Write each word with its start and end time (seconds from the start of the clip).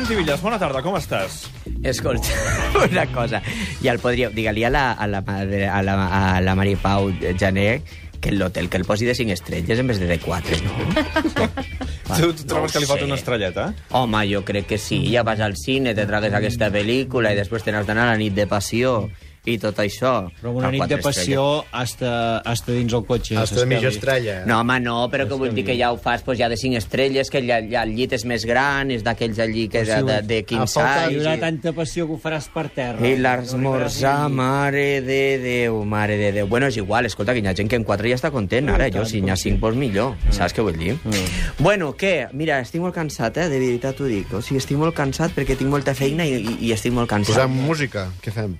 Santi 0.00 0.14
Villas, 0.16 0.40
bona 0.40 0.56
tarda, 0.56 0.80
com 0.80 0.94
estàs? 0.96 1.42
Escolta, 1.84 2.32
una 2.86 3.02
cosa. 3.12 3.42
Ja 3.84 3.92
el 3.92 3.98
podríeu... 4.00 4.30
Digue-li 4.32 4.62
a 4.64 4.70
la, 4.72 4.84
a, 4.96 5.04
la, 5.04 5.20
a, 5.20 5.82
la, 5.84 5.96
a 6.08 6.20
la 6.40 6.54
Maria 6.56 6.78
Pau 6.80 7.10
Jané 7.36 7.82
que 8.16 8.32
l'hotel 8.32 8.70
que 8.72 8.80
el 8.80 8.86
posi 8.88 9.04
de 9.04 9.12
5 9.14 9.34
estrelles 9.36 9.78
en 9.78 9.92
vez 9.92 10.00
de 10.00 10.08
de 10.08 10.16
4, 10.18 10.56
no? 10.64 11.44
tu, 12.16 12.32
tu 12.32 12.46
trobes 12.48 12.70
no 12.70 12.72
que 12.72 12.80
li 12.80 12.88
falta 12.88 13.04
una 13.04 13.20
estrelleta? 13.20 13.66
Home, 13.92 14.22
jo 14.32 14.40
crec 14.48 14.70
que 14.72 14.78
sí. 14.80 15.02
Ja 15.12 15.20
vas 15.20 15.44
al 15.44 15.58
cine, 15.60 15.92
te 15.92 16.08
tragues 16.08 16.32
aquesta 16.32 16.72
pel·lícula 16.72 17.34
i 17.34 17.36
després 17.36 17.68
te 17.68 17.76
n'has 17.76 17.84
d'anar 17.84 18.08
a 18.08 18.14
la 18.14 18.20
nit 18.20 18.32
de 18.32 18.48
passió 18.48 19.10
i 19.44 19.56
tot 19.58 19.78
això. 19.80 20.28
Però 20.40 20.50
una 20.52 20.68
nit 20.70 20.82
quatre 20.82 20.96
de 20.98 21.02
passió 21.02 21.64
hasta, 21.72 22.38
hasta 22.44 22.72
dins 22.72 22.92
el 22.92 23.04
cotxe. 23.08 23.36
Hasta 23.40 23.60
de 23.62 23.66
mitja 23.66 23.88
estrella. 23.88 24.44
No, 24.46 24.58
home, 24.60 24.78
no, 24.84 24.96
però 25.10 25.26
que 25.28 25.38
vull 25.40 25.54
dir 25.56 25.64
que 25.64 25.76
ja 25.78 25.92
ho 25.92 25.96
fas 25.98 26.22
pues, 26.22 26.38
ja 26.38 26.48
de 26.52 26.58
5 26.60 26.76
estrelles, 26.76 27.30
que 27.30 27.40
ja, 27.46 27.60
ja 27.64 27.82
el 27.86 27.94
llit 27.96 28.12
és 28.12 28.24
més 28.28 28.44
gran, 28.44 28.90
és 28.90 29.02
d'aquells 29.06 29.38
allí 29.40 29.68
que 29.72 29.80
és 29.80 29.88
de, 29.88 30.20
de 30.28 30.38
a 30.40 30.46
15 30.46 30.74
falta- 30.76 31.10
Hi 31.10 31.14
anys. 31.14 31.24
haurà 31.24 31.40
tanta 31.40 31.72
passió 31.72 32.06
que 32.06 32.12
ho 32.12 32.20
faràs 32.20 32.50
per 32.52 32.68
terra. 32.68 33.00
I 33.06 33.16
l'esmorzar, 33.16 34.28
mare 34.28 35.00
de 35.02 35.38
Déu, 35.42 35.84
mare 35.84 36.16
de 36.20 36.32
Déu. 36.32 36.46
Bueno, 36.46 36.66
és 36.68 36.76
igual, 36.76 37.06
escolta, 37.06 37.32
que 37.34 37.40
hi 37.40 37.46
ha 37.46 37.54
gent 37.56 37.68
que 37.70 37.76
en 37.76 37.84
4 37.84 38.08
ja 38.08 38.14
està 38.20 38.30
content, 38.30 38.68
ara, 38.68 38.90
jo, 38.92 39.04
si 39.08 39.20
n'hi 39.20 39.30
ha 39.32 39.36
5, 39.40 39.58
doncs 39.60 39.78
millor. 39.80 40.16
Saps 40.30 40.54
què 40.54 40.62
vull 40.62 40.76
dir? 40.78 40.96
Bueno, 41.58 41.94
què? 41.96 42.28
Mira, 42.32 42.60
estic 42.60 42.80
molt 42.80 42.94
cansat, 42.94 43.36
eh? 43.40 43.48
De 43.48 43.58
veritat 43.58 43.96
t'ho 43.96 44.04
dic. 44.10 44.32
O 44.36 44.42
sigui, 44.44 44.60
estic 44.60 44.76
molt 44.80 44.94
cansat 44.94 45.32
perquè 45.36 45.56
tinc 45.58 45.70
molta 45.70 45.94
feina 45.94 46.26
i, 46.28 46.36
i, 46.40 46.58
i 46.68 46.72
estic 46.76 46.92
molt 46.92 47.08
cansat. 47.10 47.34
Posem 47.36 47.56
música, 47.66 48.08
què 48.24 48.32
fem? 48.34 48.58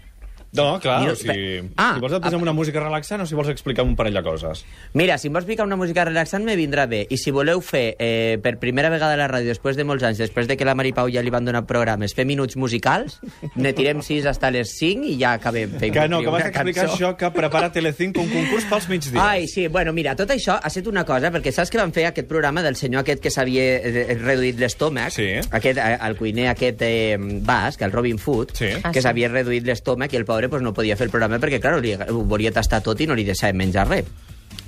No, 0.53 0.81
clar, 0.83 1.03
Mira, 1.03 1.13
o 1.13 1.17
sigui, 1.17 1.61
ah, 1.79 1.93
si 1.95 2.01
vols 2.03 2.15
et 2.17 2.23
posem 2.25 2.43
una 2.43 2.53
música 2.53 2.81
relaxant 2.83 3.23
o 3.23 3.27
si 3.27 3.37
vols 3.39 3.49
explicar 3.53 3.85
un 3.87 3.93
parell 3.95 4.17
de 4.19 4.23
coses. 4.27 4.65
Mira, 4.99 5.15
si 5.17 5.29
em 5.29 5.37
vols 5.37 5.47
ficar 5.47 5.63
una 5.65 5.77
música 5.79 6.03
relaxant 6.05 6.43
me 6.43 6.57
vindrà 6.59 6.89
bé. 6.91 7.05
I 7.09 7.19
si 7.23 7.31
voleu 7.31 7.61
fer 7.63 7.95
eh, 8.03 8.34
per 8.42 8.57
primera 8.59 8.91
vegada 8.91 9.15
a 9.15 9.20
la 9.20 9.29
ràdio, 9.31 9.47
després 9.55 9.77
de 9.79 9.84
molts 9.87 10.03
anys, 10.03 10.19
després 10.19 10.48
de 10.51 10.57
que 10.59 10.67
la 10.67 10.75
Mari 10.75 10.91
Pau 10.97 11.07
ja 11.12 11.23
li 11.23 11.31
van 11.31 11.45
donar 11.47 11.62
programes, 11.70 12.15
fer 12.19 12.27
minuts 12.27 12.57
musicals, 12.59 13.20
ne 13.55 13.73
tirem 13.79 14.03
6 14.03 14.27
hasta 14.27 14.51
les 14.51 14.73
5 14.75 15.07
i 15.12 15.15
ja 15.20 15.37
acabem 15.39 15.70
fent 15.79 15.95
Que 15.95 16.09
no, 16.11 16.19
que 16.20 16.34
vas 16.34 16.48
explicar 16.48 16.89
cançó. 16.89 16.97
això, 16.98 17.12
que 17.17 17.31
prepara 17.31 17.70
Telecinco 17.70 18.20
un 18.27 18.29
concurs 18.35 18.67
pels 18.67 18.89
migdies. 18.91 19.14
Ai, 19.23 19.47
sí, 19.47 19.69
bueno, 19.69 19.92
mira, 19.95 20.17
tot 20.19 20.35
això 20.35 20.59
ha 20.59 20.67
estat 20.67 20.91
una 20.91 21.05
cosa, 21.07 21.31
perquè 21.31 21.53
saps 21.55 21.70
que 21.70 21.79
van 21.79 21.92
fer 21.95 22.09
aquest 22.11 22.27
programa 22.27 22.62
del 22.67 22.75
senyor 22.75 23.03
aquest 23.07 23.23
que 23.23 23.31
s'havia 23.31 23.62
eh, 23.79 24.19
reduït 24.19 24.59
l'estómac, 24.59 25.12
Sí. 25.14 25.31
aquest, 25.51 25.79
eh, 25.79 25.97
el 26.11 26.17
cuiner 26.19 26.48
aquest 26.57 26.83
eh, 26.83 27.17
basc, 27.20 27.83
el 27.87 27.92
Robin 27.92 28.19
Food, 28.19 28.57
Sí. 28.59 28.75
Ah, 28.83 28.91
que 28.91 29.01
s'havia 29.01 29.29
reduït 29.31 29.62
l'estómac 29.64 30.12
i 30.12 30.17
el 30.17 30.25
pobre 30.25 30.39
pues, 30.48 30.62
no 30.62 30.72
podia 30.72 30.96
fer 30.96 31.08
el 31.08 31.12
programa 31.12 31.41
perquè, 31.42 31.60
clar, 31.60 31.77
ho 32.08 32.24
volia 32.24 32.52
tastar 32.55 32.80
tot 32.86 33.00
i 33.00 33.06
no 33.10 33.19
li 33.19 33.27
deixaven 33.28 33.58
menjar 33.60 33.88
res. 33.88 34.08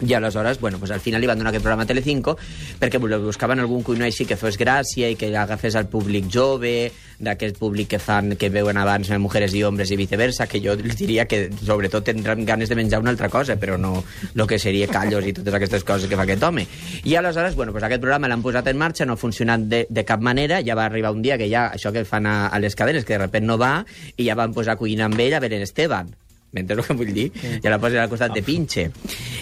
I 0.01 0.15
aleshores, 0.15 0.59
bueno, 0.61 0.79
pues 0.79 0.91
al 0.91 1.01
final 1.01 1.21
li 1.21 1.29
van 1.31 1.39
donar 1.39 1.53
aquest 1.53 1.63
programa 1.63 1.85
a 1.85 1.87
Telecinco 1.87 2.37
perquè 2.81 2.99
buscaven 2.99 3.61
algun 3.63 3.85
cuiner 3.87 4.09
així 4.09 4.27
que 4.27 4.39
fos 4.41 4.59
gràcia 4.59 5.11
i 5.13 5.17
que 5.19 5.31
agafés 5.37 5.77
al 5.79 5.87
públic 5.93 6.27
jove, 6.33 6.91
d'aquest 7.23 7.59
públic 7.61 7.93
que 7.95 8.01
fan 8.03 8.35
que 8.37 8.51
veuen 8.51 8.77
abans 8.81 9.11
mujeres 9.23 9.55
i 9.55 9.63
homes 9.63 9.93
i 9.95 9.99
viceversa, 10.01 10.49
que 10.51 10.61
jo 10.65 10.75
els 10.75 10.97
diria 10.99 11.29
que 11.31 11.45
sobretot 11.63 12.05
tindran 12.09 12.45
ganes 12.49 12.69
de 12.69 12.79
menjar 12.79 13.01
una 13.01 13.13
altra 13.15 13.31
cosa, 13.31 13.57
però 13.57 13.79
no 13.79 14.03
el 14.35 14.47
que 14.51 14.59
seria 14.59 14.89
callos 14.91 15.27
i 15.27 15.35
totes 15.37 15.55
aquestes 15.55 15.87
coses 15.87 16.11
que 16.11 16.19
fa 16.19 16.27
aquest 16.27 16.43
home. 16.43 16.67
I 17.05 17.15
aleshores, 17.17 17.55
bueno, 17.55 17.73
pues 17.73 17.85
aquest 17.87 18.03
programa 18.03 18.31
l'han 18.31 18.43
posat 18.43 18.73
en 18.73 18.81
marxa, 18.81 19.07
no 19.07 19.15
ha 19.15 19.21
funcionat 19.21 19.69
de, 19.71 19.85
de 19.89 20.05
cap 20.09 20.21
manera, 20.21 20.61
ja 20.67 20.75
va 20.79 20.89
arribar 20.89 21.15
un 21.15 21.23
dia 21.23 21.39
que 21.39 21.51
ja, 21.51 21.69
això 21.71 21.95
que 21.95 22.05
fan 22.09 22.27
a, 22.27 22.49
a 22.49 22.59
les 22.59 22.75
cadenes, 22.75 23.05
que 23.05 23.15
de 23.15 23.23
repente 23.27 23.47
no 23.47 23.59
va, 23.61 23.85
i 24.17 24.27
ja 24.27 24.39
van 24.39 24.57
posar 24.57 24.75
a 24.75 24.81
cuinar 24.81 25.11
amb 25.11 25.23
ell 25.23 25.39
a 25.39 25.43
Belén 25.43 25.63
Esteban. 25.63 26.11
M'entens 26.53 26.79
el 26.83 26.85
que 26.85 26.95
vull 26.99 27.13
dir? 27.17 27.31
Ja 27.65 27.71
la 27.73 27.79
posen 27.81 27.99
al 28.03 28.11
costat 28.13 28.35
de 28.37 28.43
pinche. 28.45 28.91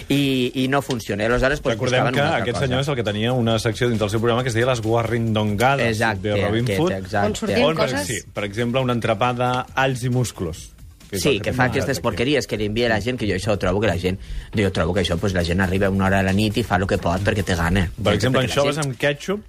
I, 0.09 0.51
i 0.63 0.67
no 0.71 0.81
funciona. 0.81 1.23
I 1.23 1.27
aleshores, 1.27 1.59
pues, 1.59 1.75
Recordem 1.75 2.05
que 2.07 2.13
una 2.13 2.23
altra 2.27 2.37
aquest 2.41 2.55
cosa. 2.55 2.65
senyor 2.65 2.81
és 2.81 2.87
el 2.87 2.95
que 2.95 3.03
tenia 3.03 3.33
una 3.33 3.57
secció 3.59 3.89
dins 3.89 3.99
del 3.99 4.09
seu 4.09 4.19
programa 4.21 4.43
que 4.43 4.49
es 4.49 4.55
deia 4.55 4.65
Les 4.71 4.81
Guarrindongades 4.81 5.87
Exacte, 5.97 6.29
de 6.29 6.45
Robin 6.47 6.63
aquest, 6.63 6.79
Hood. 6.79 6.91
exacte. 6.91 7.27
On 7.27 7.35
sortien 7.35 7.63
on, 7.65 7.75
per- 7.75 7.89
coses- 7.91 8.07
Sí, 8.07 8.19
per 8.33 8.43
exemple, 8.45 8.79
una 8.81 8.93
entrepada 8.93 9.65
alls 9.75 10.03
i 10.03 10.09
musclos. 10.09 10.69
el 11.11 11.19
Sí, 11.19 11.41
que 11.41 11.51
fa 11.51 11.65
hem 11.65 11.71
aquestes 11.71 11.97
aquí. 11.97 12.03
porqueries 12.03 12.47
que 12.47 12.55
li 12.55 12.65
envia 12.67 12.87
la 12.87 13.01
gent, 13.01 13.19
que 13.19 13.27
jo 13.27 13.33
això 13.35 13.51
ho 13.51 13.57
trobo 13.59 13.81
que 13.81 13.87
la 13.87 13.97
gent... 13.99 14.17
Jo 14.55 14.71
trobo 14.71 14.93
que 14.93 15.01
això, 15.01 15.17
pues, 15.19 15.33
la 15.33 15.43
gent 15.43 15.59
arriba 15.59 15.87
a 15.87 15.89
una 15.89 16.05
hora 16.05 16.19
a 16.19 16.23
la 16.23 16.31
nit 16.31 16.55
i 16.57 16.63
fa 16.63 16.77
el 16.77 16.87
que 16.87 16.97
pot 16.97 17.19
perquè 17.21 17.43
té 17.43 17.53
gana. 17.53 17.91
Per 18.01 18.13
exemple, 18.13 18.39
Perquè 18.39 18.47
la 18.47 18.53
anxoves 18.53 18.75
gent- 18.77 18.85
amb 18.85 18.97
ketchup 18.97 19.41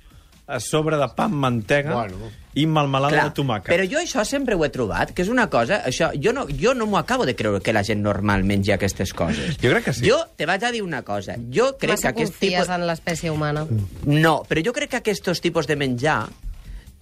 a 0.52 0.60
sobre 0.60 0.98
de 1.00 1.08
pa 1.16 1.24
amb 1.30 1.34
mantega 1.42 1.94
Bueno. 1.96 2.30
i 2.54 2.66
melmelada 2.68 3.14
Clar, 3.14 3.24
de 3.30 3.34
tomàquet. 3.40 3.70
però 3.72 3.86
jo 3.88 3.98
això 4.02 4.24
sempre 4.28 4.54
ho 4.54 4.64
he 4.64 4.68
trobat, 4.68 5.12
que 5.16 5.22
és 5.24 5.28
una 5.32 5.48
cosa... 5.50 5.80
Això, 5.88 6.10
jo 6.20 6.34
no, 6.36 6.44
jo 6.48 6.74
no 6.76 6.86
m'ho 6.86 6.98
acabo 7.00 7.24
de 7.24 7.34
creure 7.34 7.62
que 7.64 7.72
la 7.72 7.82
gent 7.82 8.02
normal 8.04 8.44
mengi 8.44 8.72
aquestes 8.74 9.14
coses. 9.16 9.56
Jo 9.62 9.70
crec 9.72 9.84
que 9.88 9.94
sí. 9.96 10.04
Jo 10.08 10.18
te 10.36 10.44
vaig 10.46 10.62
a 10.64 10.70
dir 10.74 10.82
una 10.84 11.00
cosa. 11.02 11.38
Jo 11.50 11.72
crec 11.80 11.96
Massa 11.96 12.12
que 12.12 12.22
aquest 12.22 12.36
confies 12.36 12.60
tipus... 12.62 12.74
en 12.76 12.86
l'espècie 12.86 13.30
humana. 13.32 13.66
No, 14.04 14.42
però 14.48 14.60
jo 14.64 14.72
crec 14.76 14.90
que 14.90 15.00
aquests 15.00 15.40
tipus 15.40 15.66
de 15.66 15.76
menjar 15.80 16.26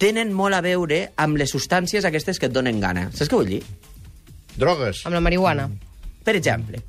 tenen 0.01 0.31
molt 0.33 0.55
a 0.57 0.61
veure 0.65 1.11
amb 1.21 1.37
les 1.37 1.51
substàncies 1.53 2.05
aquestes 2.07 2.39
que 2.39 2.47
et 2.47 2.53
donen 2.55 2.79
gana. 2.81 3.09
Saps 3.13 3.29
què 3.29 3.35
vull 3.37 3.51
dir? 3.51 3.61
Drogues. 4.57 5.03
Amb 5.05 5.15
la 5.15 5.21
marihuana. 5.21 5.67
Per 6.23 6.35
exemple, 6.37 6.79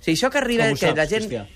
si 0.00 0.12
això 0.16 0.30
que 0.32 0.38
arriba... 0.42 0.66
Com 0.68 0.76
ho 0.76 0.80
que 0.80 0.86
saps, 0.90 0.98
la 0.98 1.06
gent... 1.06 1.24
hòstia? 1.30 1.46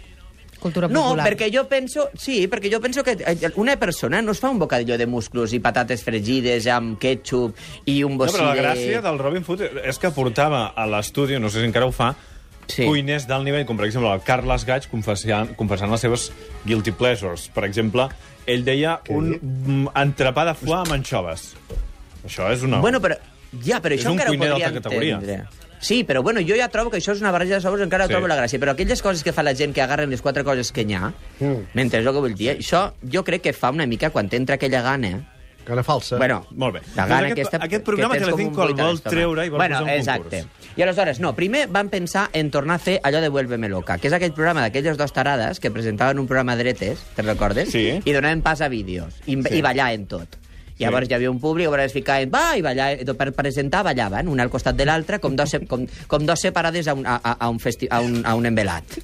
Cultura 0.66 0.90
No, 0.92 1.06
popular. 1.08 1.26
perquè 1.30 1.48
jo 1.54 1.64
penso... 1.70 2.08
Sí, 2.18 2.42
perquè 2.50 2.70
jo 2.72 2.80
penso 2.84 3.02
que 3.06 3.16
eh, 3.18 3.50
una 3.56 3.78
persona 3.80 4.20
no 4.22 4.34
es 4.34 4.40
fa 4.42 4.50
un 4.50 4.58
bocadillo 4.62 4.98
de 4.98 5.06
musclos 5.06 5.54
i 5.56 5.60
patates 5.62 6.02
fregides 6.06 6.66
amb 6.72 6.98
ketchup 7.02 7.56
i 7.86 8.00
un 8.04 8.16
No, 8.16 8.24
bocí 8.24 8.36
però 8.36 8.50
la 8.50 8.54
de... 8.56 8.62
gràcia 8.64 9.02
del 9.04 9.18
Robin 9.22 9.44
Hood 9.46 9.62
és 9.86 9.98
que 10.02 10.10
portava 10.14 10.66
a 10.74 10.86
l'estudi, 10.90 11.38
no 11.38 11.48
sé 11.52 11.62
si 11.62 11.70
encara 11.70 11.86
ho 11.88 11.94
fa, 11.94 12.14
Sí. 12.66 12.82
cuiners 12.82 13.28
d'alt 13.30 13.44
nivell, 13.46 13.62
com 13.62 13.76
per 13.78 13.84
exemple 13.86 14.10
el 14.10 14.24
Carles 14.26 14.64
Gaig, 14.66 14.88
confessant, 14.90 15.52
confessant 15.54 15.86
les 15.92 16.02
seves 16.02 16.24
guilty 16.66 16.90
pleasures. 16.98 17.44
Per 17.54 17.62
exemple, 17.62 18.08
ell 18.44 18.64
deia 18.66 18.96
un 19.14 19.28
mm, 19.38 19.92
entrepà 20.02 20.42
de 20.48 20.54
foie 20.58 20.80
amb 20.80 20.96
anxoves. 20.96 21.52
Això 22.26 22.48
és 22.50 22.64
una... 22.66 22.80
Bueno, 22.82 22.98
però... 23.04 23.14
Ja, 23.62 23.78
però 23.78 23.94
És 23.94 24.02
això 24.02 24.10
un 24.10 24.18
encara 24.18 24.32
ho 24.32 24.34
cuiner 24.34 24.50
podria 24.50 24.72
d'alta 24.72 24.82
categoria. 24.82 25.46
Sí, 25.86 26.02
però 26.02 26.22
bueno, 26.22 26.40
jo 26.42 26.56
ja 26.58 26.66
trobo 26.68 26.90
que 26.90 26.98
això 26.98 27.12
és 27.14 27.20
una 27.22 27.30
barreja 27.30 27.54
de 27.56 27.60
sabors, 27.62 27.82
encara 27.84 28.06
Sí. 28.08 28.12
trobo 28.12 28.26
la 28.26 28.36
gràcia. 28.36 28.58
Però 28.58 28.72
aquelles 28.72 29.00
coses 29.02 29.22
que 29.22 29.32
fa 29.32 29.44
la 29.46 29.54
gent 29.54 29.72
que 29.72 29.82
agarren 29.82 30.10
les 30.10 30.20
quatre 30.22 30.42
coses 30.42 30.72
que 30.72 30.84
n'hi 30.84 30.94
ha, 30.94 31.12
Mm. 31.38 31.68
mentre 31.74 32.00
és 32.00 32.06
el 32.06 32.12
que 32.12 32.18
vull 32.20 32.34
dir, 32.34 32.56
això 32.58 32.92
jo 33.02 33.22
crec 33.22 33.42
que 33.42 33.52
fa 33.52 33.70
una 33.70 33.86
mica 33.86 34.10
quan 34.10 34.28
t'entra 34.28 34.56
aquella 34.56 34.82
gana... 34.82 35.28
Gana 35.66 35.82
falsa. 35.82 36.16
Bueno, 36.16 36.46
Molt 36.52 36.74
bé. 36.74 36.80
La 36.94 37.02
Doncs 37.02 37.08
gana 37.08 37.26
aquest- 37.28 37.38
aquesta, 37.48 37.58
aquest 37.66 37.84
programa 37.84 38.14
que 38.14 38.20
Telecinco 38.20 38.62
el 38.62 38.74
vol 38.74 39.00
treure 39.02 39.46
i 39.46 39.48
vol 39.48 39.58
bueno, 39.58 39.78
posar 39.80 39.92
un 39.94 39.98
exacte. 39.98 40.42
concurs. 40.44 40.76
I 40.78 40.82
aleshores, 40.82 41.18
no, 41.20 41.34
primer 41.34 41.66
van 41.68 41.88
pensar 41.88 42.28
en 42.32 42.50
tornar 42.52 42.76
a 42.76 42.78
fer 42.78 43.00
allò 43.02 43.20
de 43.20 43.28
Vuélveme 43.28 43.68
loca, 43.68 43.98
que 43.98 44.06
és 44.06 44.12
aquell 44.14 44.32
programa 44.32 44.62
d'aquelles 44.62 44.96
dos 44.96 45.12
tarades 45.12 45.58
que 45.58 45.70
presentaven 45.72 46.20
un 46.20 46.26
programa 46.28 46.54
dretes, 46.54 47.00
te'n 47.16 47.26
recordes? 47.26 47.70
Sí. 47.70 48.00
I 48.04 48.12
donaven 48.12 48.42
pas 48.42 48.60
a 48.60 48.68
vídeos, 48.68 49.14
i, 49.26 49.34
Sí. 49.42 49.54
i 49.58 49.60
ballaven 49.62 50.06
tot. 50.06 50.36
Llavors 50.78 51.08
hi 51.08 51.14
havia 51.14 51.30
un 51.30 51.40
públic, 51.40 51.64
llavors 51.66 51.84
es 51.88 51.92
ficaven, 51.96 52.30
va, 52.32 52.56
i 52.56 52.62
ballar, 52.62 52.90
per 53.16 53.30
presentar 53.32 53.82
ballaven, 53.86 54.28
un 54.28 54.40
al 54.40 54.50
costat 54.50 54.76
de 54.76 54.84
l'altre, 54.84 55.18
com, 55.20 55.34
dos, 55.36 55.56
com, 55.68 55.86
com 56.06 56.26
dos 56.26 56.40
separades 56.40 56.88
a 56.88 56.94
un, 56.94 57.06
a, 57.06 57.16
a, 57.16 57.48
un 57.48 57.58
festi 57.60 57.88
a, 57.90 58.00
un, 58.04 58.20
a 58.26 58.34
un 58.36 58.44
embelat. 58.46 58.98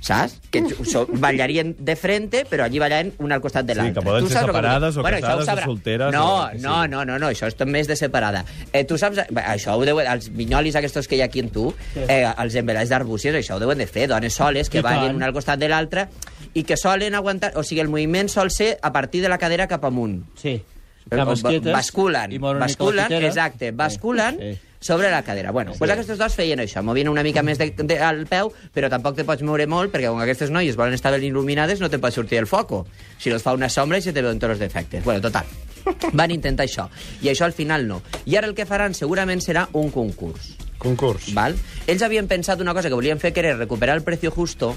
Saps? 0.00 0.36
Que 0.54 0.60
so, 0.86 1.08
ballarien 1.10 1.72
de 1.76 1.96
frente, 1.98 2.44
però 2.48 2.62
allí 2.68 2.78
ballaven 2.78 3.10
un 3.18 3.32
al 3.34 3.40
costat 3.42 3.66
de 3.66 3.74
Sí, 3.74 3.80
l'altre. 3.80 3.94
que 4.00 4.06
poden 4.06 4.22
Tu 4.22 4.28
ser 4.28 4.34
saps 4.36 4.44
el 4.44 4.52
que 4.52 4.56
separades 4.60 4.96
o 4.96 5.00
ho 5.00 5.02
casades 5.02 5.42
o 5.42 5.50
sabrà- 5.50 5.64
solteres 5.64 6.12
No, 6.14 6.26
o 6.44 6.50
que 6.52 6.58
no, 6.62 6.76
no, 6.86 7.04
no, 7.04 7.18
no, 7.18 7.26
això 7.32 7.48
és 7.50 7.56
també 7.58 7.80
és 7.80 7.88
de 7.90 7.96
separada. 7.96 8.44
Eh, 8.72 8.84
tu 8.84 8.96
saps, 8.96 9.16
bé, 9.28 9.42
això 9.42 9.74
ho 9.74 9.82
deuen, 9.84 10.06
els 10.06 10.30
vinyolis 10.30 10.76
aquests 10.78 11.08
que 11.08 11.16
hi 11.18 11.20
ha 11.20 11.26
aquí 11.26 11.40
en 11.40 11.50
tu, 11.50 11.74
eh, 12.06 12.22
els 12.38 12.54
embelats 12.54 12.88
d'arbúcies, 12.94 13.34
això 13.34 13.56
ho 13.56 13.58
deuen 13.58 13.76
de 13.82 13.88
fer, 13.90 14.06
dones 14.08 14.34
soles 14.38 14.70
que 14.70 14.78
I 14.78 14.82
ballen 14.86 15.08
tant. 15.10 15.16
un 15.16 15.22
al 15.24 15.32
costat 15.34 15.58
de 15.58 15.68
l'altre 15.68 16.06
i 16.54 16.62
que 16.62 16.76
solen 16.76 17.16
aguantar, 17.18 17.52
o 17.56 17.64
sigui, 17.64 17.80
el 17.80 17.88
moviment 17.88 18.28
sol 18.30 18.52
ser 18.52 18.78
a 18.80 18.92
partir 18.92 19.20
de 19.20 19.28
la 19.28 19.36
cadera 19.38 19.66
cap 19.66 19.84
amunt. 19.84 20.22
Sí. 20.36 20.62
Eh, 21.10 21.16
Cames 21.16 21.42
ba- 21.42 21.50
quietes 21.50 21.72
basculen, 21.72 22.32
i 22.32 22.38
la 22.38 22.52
basculen, 22.60 23.12
exacte, 23.12 23.70
basculen 23.72 24.36
Sí, 24.38 24.52
sí. 24.54 24.60
sobre 24.80 25.10
la 25.10 25.22
cadera. 25.22 25.50
Bueno, 25.50 25.72
doncs 25.78 25.90
aquests 25.90 26.18
dos 26.18 26.34
feien 26.36 26.60
això, 26.60 26.82
movien 26.82 27.08
una 27.08 27.22
mica 27.22 27.42
més 27.42 27.58
de, 27.58 27.70
de, 27.76 27.98
al 27.98 28.26
peu, 28.26 28.52
però 28.74 28.90
tampoc 28.90 29.16
te 29.16 29.24
pots 29.24 29.42
moure 29.42 29.66
molt, 29.66 29.90
perquè 29.92 30.08
com 30.08 30.20
aquestes 30.20 30.50
noies 30.50 30.76
volen 30.76 30.94
estar 30.94 31.10
ben 31.12 31.24
il·luminades, 31.24 31.80
no 31.80 31.88
te 31.90 31.98
pot 31.98 32.12
sortir 32.12 32.38
el 32.38 32.46
foco. 32.46 32.86
Si 33.18 33.30
es 33.30 33.42
fa 33.42 33.54
una 33.54 33.68
sombra 33.68 33.98
i 33.98 34.02
se 34.02 34.12
te 34.12 34.22
veuen 34.22 34.38
tots 34.38 34.52
els 34.52 34.60
defectes. 34.60 35.02
Bueno, 35.04 35.20
total, 35.20 35.44
van 36.12 36.30
intentar 36.30 36.66
això. 36.66 36.88
I 37.22 37.28
això 37.32 37.44
al 37.48 37.52
final 37.56 37.88
no. 37.88 38.02
I 38.26 38.36
ara 38.36 38.46
el 38.46 38.54
que 38.54 38.66
faran 38.66 38.94
segurament 38.94 39.40
serà 39.40 39.66
un 39.72 39.90
concurs. 39.90 40.56
Concurs. 40.78 41.32
Val? 41.34 41.56
Ells 41.88 42.02
havien 42.06 42.28
pensat 42.28 42.60
una 42.60 42.72
cosa 42.74 42.88
que 42.88 42.94
volien 42.94 43.18
fer, 43.18 43.32
que 43.32 43.40
era 43.40 43.56
recuperar 43.56 43.96
el 43.96 44.04
precio 44.04 44.30
justo, 44.30 44.76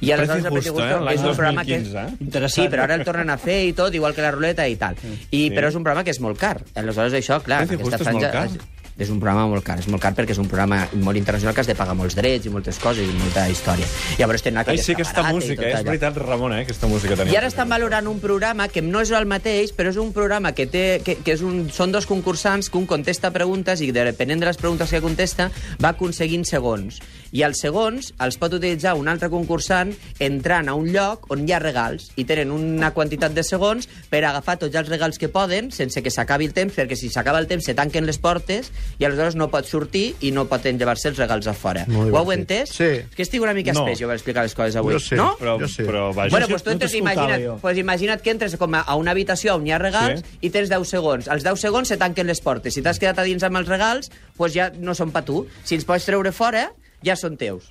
i 0.00 0.12
aleshores 0.12 0.44
Precio 0.44 0.48
el 0.48 0.54
Precio 0.54 0.72
Justo, 0.72 1.10
eh? 1.10 1.14
És 1.14 1.20
un 1.22 1.36
programa 1.36 1.64
que... 1.64 1.78
2015, 1.78 1.98
eh? 1.98 2.24
Interessant. 2.26 2.54
Sí, 2.64 2.68
però 2.72 2.86
ara 2.88 2.94
el 2.98 3.04
tornen 3.04 3.30
a 3.30 3.38
fer 3.38 3.60
i 3.68 3.72
tot, 3.72 3.94
igual 3.94 4.14
que 4.14 4.22
la 4.22 4.30
ruleta 4.34 4.66
i 4.68 4.76
tal. 4.76 4.96
I, 5.30 5.44
Sí. 5.44 5.50
Però 5.54 5.68
és 5.68 5.74
un 5.76 5.82
programa 5.84 6.04
que 6.04 6.10
és 6.14 6.20
molt 6.20 6.38
car. 6.40 6.56
Aleshores, 6.74 7.12
això, 7.14 7.40
clar, 7.44 7.66
Precio 7.66 7.78
aquesta 7.80 7.98
Justo 7.98 8.08
és 8.10 8.14
molt 8.16 8.30
franja... 8.30 8.56
car? 8.58 8.70
És 8.94 9.08
un 9.10 9.18
programa 9.18 9.48
molt 9.50 9.64
car, 9.66 9.74
és 9.82 9.88
molt 9.90 9.98
car 9.98 10.12
perquè 10.14 10.30
és 10.30 10.38
un 10.38 10.46
programa 10.46 10.84
molt 11.02 11.18
internacional 11.18 11.50
que 11.52 11.64
has 11.64 11.66
de 11.66 11.74
pagar 11.74 11.96
molts 11.98 12.14
drets 12.14 12.46
i 12.46 12.50
moltes 12.54 12.78
coses 12.78 13.02
i 13.02 13.16
molta 13.18 13.48
història. 13.50 13.88
Llavors 14.20 14.44
tenen 14.46 14.60
Ai, 14.60 14.62
aquella 14.62 14.84
sí, 14.84 14.94
aquesta 14.94 15.24
i 15.24 15.32
música, 15.34 15.66
és 15.66 15.82
veritat, 15.82 16.20
Ramon, 16.22 16.54
eh? 16.54 16.60
Aquesta 16.62 16.86
música 16.86 17.16
tenia. 17.18 17.34
I 17.34 17.38
ara 17.40 17.48
estan 17.50 17.68
valorant 17.68 18.06
un 18.06 18.20
programa 18.22 18.68
que 18.70 18.84
no 18.86 19.02
és 19.02 19.10
el 19.10 19.26
mateix, 19.26 19.72
però 19.74 19.90
és 19.90 19.98
un 19.98 20.12
programa 20.14 20.52
que, 20.54 20.68
té, 20.70 20.84
que, 21.02 21.16
que 21.26 21.34
és 21.34 21.42
un, 21.42 21.64
són 21.74 21.90
dos 21.90 22.06
concursants 22.06 22.70
que 22.70 22.78
un 22.78 22.86
contesta 22.86 23.32
preguntes 23.34 23.82
i 23.82 23.90
depenent 23.90 24.38
de 24.46 24.46
les 24.52 24.62
preguntes 24.62 24.94
que 24.94 25.02
contesta 25.02 25.50
va 25.82 25.90
aconseguint 25.90 26.46
segons. 26.46 27.02
I 27.34 27.42
els 27.42 27.58
segons 27.60 28.12
els 28.22 28.36
pot 28.38 28.52
utilitzar 28.54 28.92
un 28.94 29.08
altre 29.10 29.26
concursant 29.32 29.90
entrant 30.22 30.68
a 30.70 30.74
un 30.78 30.86
lloc 30.94 31.24
on 31.34 31.42
hi 31.48 31.52
ha 31.52 31.58
regals 31.58 32.06
i 32.16 32.24
tenen 32.28 32.52
una 32.54 32.92
quantitat 32.94 33.34
de 33.34 33.42
segons 33.42 33.88
per 34.10 34.20
agafar 34.24 34.54
tots 34.62 34.76
els 34.78 34.88
regals 34.88 35.18
que 35.18 35.26
poden 35.28 35.72
sense 35.74 35.98
que 36.02 36.12
s'acabi 36.14 36.46
el 36.46 36.54
temps, 36.54 36.74
perquè 36.76 36.94
si 36.96 37.10
s'acaba 37.10 37.40
el 37.42 37.48
temps 37.50 37.66
se 37.66 37.74
tanquen 37.74 38.06
les 38.06 38.18
portes 38.22 38.70
i 39.00 39.04
aleshores 39.08 39.34
no 39.34 39.48
pot 39.50 39.66
sortir 39.66 40.14
i 40.22 40.30
no 40.30 40.44
poden 40.46 40.78
llevar-se 40.78 41.08
els 41.10 41.18
regals 41.18 41.48
a 41.50 41.54
fora. 41.58 41.84
Molt 41.90 42.14
Ho 42.14 42.20
heu 42.22 42.30
entès? 42.36 42.70
Sí. 42.70 42.90
És 43.02 43.16
que 43.18 43.26
estic 43.26 43.42
una 43.42 43.54
mica 43.54 43.72
No. 43.74 43.82
espès, 43.82 43.98
jo 43.98 44.06
per 44.06 44.14
explicar 44.20 44.44
les 44.46 44.54
coses 44.54 44.76
avui. 44.78 44.94
Jo 44.94 45.00
sí. 45.02 45.16
No? 45.18 45.32
Però, 45.40 45.58
Jo 45.58 45.66
sí. 45.68 45.82
però 45.82 46.12
vaja... 46.14 46.30
Bueno, 46.30 46.46
pues 46.48 46.62
tu 46.62 46.70
no 46.70 46.74
entres, 46.78 46.94
imagina't, 46.94 47.60
pues 47.60 47.78
imagina't 47.82 48.22
que 48.22 48.30
entres 48.30 48.54
com 48.56 48.74
a, 48.78 48.84
a 48.86 48.94
una 48.94 49.10
habitació 49.10 49.56
on 49.58 49.66
hi 49.66 49.72
ha 49.74 49.78
regals 49.82 50.22
Sí. 50.22 50.38
i 50.46 50.50
tens 50.54 50.70
10 50.70 50.86
segons. 50.86 51.26
Els 51.26 51.42
10 51.42 51.58
segons 51.66 51.88
se 51.90 51.96
tanquen 51.98 52.28
les 52.30 52.40
portes. 52.40 52.74
Si 52.74 52.82
t'has 52.82 53.00
quedat 53.02 53.18
a 53.18 53.26
dins 53.26 53.42
amb 53.42 53.56
els 53.58 53.66
regals, 53.68 54.12
pues 54.38 54.54
ja 54.54 54.70
no 54.78 54.94
són 54.94 55.10
per 55.10 55.24
tu. 55.26 55.46
Si 55.64 55.74
els 55.74 55.84
pots 55.88 56.06
treure 56.06 56.30
fora, 56.30 56.68
ja 57.04 57.16
són 57.20 57.36
teus. 57.40 57.70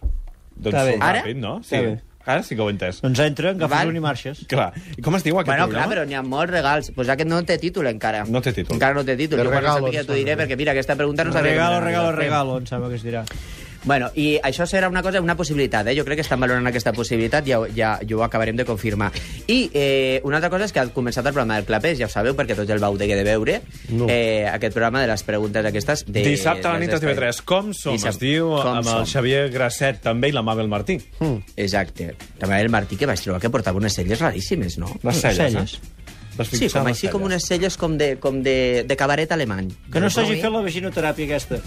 Doncs 0.56 0.76
Està 0.76 0.84
bé. 0.86 0.98
Ara? 1.02 1.22
ràpid, 1.24 1.40
no? 1.42 1.60
Sí. 1.66 1.76
Està 1.76 1.86
bé. 1.90 2.02
Ara 2.24 2.40
sí 2.48 2.56
que 2.56 2.62
ho 2.64 2.70
he 2.70 2.72
entès. 2.72 3.02
Doncs 3.04 3.20
entra, 3.20 3.50
agafes 3.52 3.70
Val. 3.74 3.90
un 3.92 3.98
i 4.00 4.00
marxes. 4.00 4.46
Clar. 4.48 4.70
I 4.96 5.02
com 5.04 5.18
es 5.18 5.26
diu 5.26 5.36
aquest 5.36 5.50
Bueno, 5.50 5.66
clar, 5.68 5.84
programa? 5.84 5.92
però 5.94 6.06
n'hi 6.08 6.16
ha 6.16 6.22
molts 6.24 6.54
regals. 6.54 6.92
Pues 6.96 7.10
aquest 7.12 7.28
no 7.28 7.42
té 7.44 7.58
títol 7.60 7.90
encara. 7.92 8.22
No 8.32 8.40
té 8.42 8.54
títol. 8.56 8.78
Encara 8.78 8.94
no 8.96 9.04
té 9.04 9.18
títol. 9.20 9.40
De 9.42 9.44
jo 9.44 9.50
quan 9.52 9.60
regalo, 9.60 9.88
sàpiga 9.90 10.06
t'ho 10.08 10.14
diré, 10.16 10.38
perquè 10.40 10.56
mira, 10.56 10.72
aquesta 10.72 10.96
pregunta 10.96 11.26
no 11.26 11.34
sabia... 11.34 11.52
que 11.52 11.58
Regalo, 11.58 11.82
regalo, 11.84 12.12
regalo, 12.16 12.58
em 12.62 12.66
sembla 12.70 12.88
que 12.94 12.96
es 12.96 13.04
dirà. 13.04 13.26
Bueno, 13.84 14.08
i 14.16 14.38
això 14.42 14.64
serà 14.70 14.88
una 14.88 15.02
cosa, 15.04 15.20
una 15.22 15.36
possibilitat, 15.36 15.88
eh? 15.92 15.96
Jo 15.98 16.06
crec 16.08 16.22
que 16.22 16.24
estan 16.24 16.40
valorant 16.40 16.68
aquesta 16.70 16.94
possibilitat 16.96 17.48
i 17.48 17.52
ja, 17.52 17.58
ja, 17.76 17.90
ja 18.00 18.16
ho 18.16 18.24
acabarem 18.24 18.56
de 18.56 18.64
confirmar. 18.64 19.10
I 19.52 19.70
eh, 19.74 20.22
una 20.24 20.38
altra 20.38 20.50
cosa 20.50 20.66
és 20.70 20.72
que 20.72 20.80
ha 20.80 20.86
començat 20.96 21.26
el 21.28 21.34
programa 21.34 21.58
del 21.60 21.66
Clapés, 21.68 21.98
ja 22.00 22.08
ho 22.08 22.10
sabeu, 22.14 22.36
perquè 22.38 22.56
tots 22.56 22.70
el 22.72 22.80
vau 22.80 22.96
de 22.98 23.08
de 23.14 23.24
veure, 23.28 23.62
No. 23.90 24.08
eh, 24.10 24.48
aquest 24.48 24.74
programa 24.74 25.02
de 25.02 25.08
les 25.12 25.24
preguntes 25.24 25.66
aquestes... 25.66 26.06
De, 26.08 26.24
Dissabte 26.24 26.68
a 26.68 26.74
la 26.74 26.80
nit 26.80 26.94
a 26.94 26.96
espais. 26.96 27.18
TV3. 27.18 27.42
Com 27.44 27.74
som? 27.74 27.94
Dissabte. 27.98 28.16
Es 28.16 28.20
diu 28.24 28.50
Com 28.56 28.78
amb 28.78 28.88
som. 28.88 29.02
el 29.02 29.06
Xavier 29.12 29.50
Grasset 29.52 30.00
també 30.02 30.30
i 30.30 30.32
la 30.32 30.42
Mabel 30.42 30.68
Martí. 30.72 30.98
Exacte. 31.58 32.14
També 32.40 32.62
el 32.62 32.70
Martí, 32.72 32.96
que 32.96 33.06
vaig 33.06 33.20
trobar 33.20 33.42
que 33.44 33.50
portava 33.52 33.78
unes 33.78 33.94
celles 33.94 34.20
raríssimes, 34.24 34.78
no? 34.80 34.88
Les 35.04 35.20
celles, 35.20 35.38
Celles. 35.52 35.74
eh? 35.76 35.90
Les 36.40 36.48
Sí, 36.50 36.70
com 36.72 36.88
les 36.88 36.96
així, 36.98 37.08
com 37.14 37.22
unes 37.28 37.46
celles 37.46 37.76
com 37.78 37.98
de, 37.98 38.16
com 38.18 38.40
de, 38.42 38.86
de 38.88 38.96
cabaret 38.98 39.30
alemany. 39.32 39.68
Que 39.92 40.00
no 40.02 40.10
s'hagi 40.10 40.40
fet 40.42 40.50
la 40.50 40.64
vaginoteràpia 40.66 41.28
aquesta. 41.28 41.60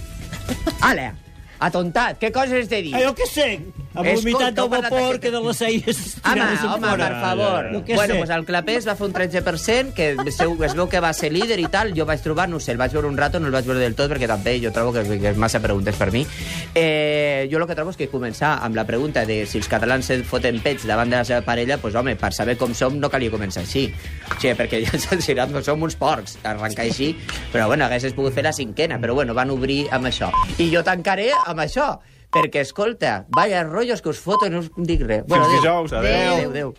Ale, 0.81 1.13
atontat, 1.59 2.19
què 2.21 2.33
coses 2.35 2.69
de 2.73 2.83
dir? 2.85 2.95
Ah, 2.97 3.03
jo 3.07 3.15
què 3.17 3.29
sé? 3.31 3.49
Amb 3.97 4.11
l'humitat 4.13 4.57
del 4.57 4.69
vapor 4.69 5.19
que 5.21 5.31
de 5.33 5.41
les 5.41 5.57
celles... 5.57 6.01
Home, 6.27 6.47
home, 6.69 6.93
per 7.01 7.13
favor. 7.23 7.69
Bueno, 7.87 8.15
pues 8.19 8.31
el 8.31 8.45
Clapés 8.45 8.87
va 8.89 8.95
fer 8.99 9.07
un 9.07 9.15
13%, 9.15 9.95
que 9.97 10.11
es 10.13 10.75
veu, 10.77 10.89
que 10.89 11.01
va 11.01 11.13
ser 11.17 11.33
líder 11.33 11.59
i 11.63 11.69
tal. 11.73 11.95
Jo 11.97 12.07
vaig 12.09 12.21
trobar, 12.25 12.49
no 12.53 12.61
sé, 12.61 12.75
el 12.75 12.81
vaig 12.81 12.93
veure 12.93 13.09
un 13.09 13.17
rato, 13.17 13.41
no 13.41 13.49
el 13.49 13.57
vaig 13.57 13.69
veure 13.69 13.81
del 13.81 13.97
tot, 13.97 14.11
perquè 14.13 14.29
també 14.31 14.59
jo 14.63 14.73
trobo 14.75 14.93
que, 14.97 15.05
que 15.17 15.33
és 15.33 15.41
massa 15.41 15.63
preguntes 15.65 15.97
per 15.97 16.11
mi. 16.15 16.27
Eh, 16.75 17.49
jo 17.51 17.61
el 17.61 17.67
que 17.69 17.79
trobo 17.79 17.95
és 17.95 18.01
que 18.01 18.11
començar 18.13 18.57
amb 18.67 18.77
la 18.77 18.87
pregunta 18.89 19.25
de 19.29 19.43
si 19.49 19.61
els 19.63 19.71
catalans 19.71 20.13
se 20.13 20.21
foten 20.27 20.61
pets 20.65 20.87
davant 20.89 21.11
de 21.11 21.21
la 21.21 21.25
seva 21.29 21.41
parella, 21.47 21.79
pues, 21.81 21.97
home, 21.97 22.17
per 22.21 22.33
saber 22.37 22.59
com 22.61 22.75
som 22.77 23.01
no 23.01 23.11
calia 23.13 23.33
començar 23.33 23.65
així. 23.65 23.87
O 24.29 24.41
sigui, 24.41 24.57
perquè 24.59 24.83
ja 24.85 25.17
dirà, 25.27 25.49
no 25.51 25.63
som 25.65 25.83
uns 25.83 25.97
porcs, 25.97 26.39
arrencar 26.45 26.85
així. 26.85 27.15
Però 27.53 27.71
bueno, 27.71 27.87
haguessis 27.87 28.15
pogut 28.17 28.37
fer 28.37 28.45
la 28.47 28.53
cinquena, 28.57 29.01
però 29.01 29.17
bueno, 29.17 29.35
van 29.35 29.51
obrir 29.55 29.87
amb 29.95 30.11
això. 30.11 30.31
I 30.59 30.69
jo 30.73 30.85
tancaré 30.87 31.31
amb 31.47 31.65
això, 31.65 31.95
perquè, 32.37 32.63
escolta, 32.67 33.17
vaya 33.37 33.65
rotllos 33.67 34.03
que 34.05 34.13
us 34.13 34.21
foten, 34.23 34.55
no 34.57 34.63
us 34.65 34.71
dic 34.77 35.03
res. 35.07 35.25
Fins 35.31 35.49
dijous, 35.57 35.97
adéu. 35.97 36.37
Adéu, 36.37 36.51
adéu. 36.51 36.75